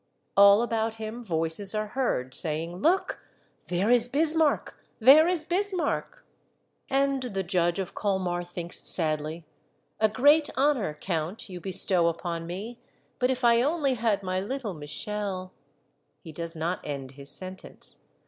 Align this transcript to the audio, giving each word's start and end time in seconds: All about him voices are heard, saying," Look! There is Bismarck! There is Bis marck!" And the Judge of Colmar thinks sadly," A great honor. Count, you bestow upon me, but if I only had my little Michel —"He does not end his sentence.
All 0.35 0.63
about 0.63 0.95
him 0.95 1.23
voices 1.23 1.75
are 1.75 1.89
heard, 1.89 2.33
saying," 2.33 2.75
Look! 2.81 3.21
There 3.67 3.91
is 3.91 4.07
Bismarck! 4.07 4.83
There 4.97 5.27
is 5.27 5.43
Bis 5.43 5.75
marck!" 5.75 6.25
And 6.89 7.21
the 7.21 7.43
Judge 7.43 7.77
of 7.77 7.93
Colmar 7.93 8.43
thinks 8.43 8.79
sadly," 8.79 9.45
A 9.99 10.09
great 10.09 10.49
honor. 10.57 10.95
Count, 10.99 11.49
you 11.49 11.61
bestow 11.61 12.07
upon 12.07 12.47
me, 12.47 12.79
but 13.19 13.29
if 13.29 13.43
I 13.45 13.61
only 13.61 13.93
had 13.93 14.23
my 14.23 14.39
little 14.39 14.73
Michel 14.73 15.53
—"He 16.23 16.31
does 16.31 16.55
not 16.55 16.79
end 16.83 17.11
his 17.11 17.29
sentence. 17.29 17.97